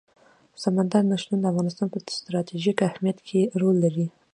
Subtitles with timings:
[0.63, 4.07] سمندر نه شتون د افغانستان په ستراتیژیک اهمیت کې رول لري.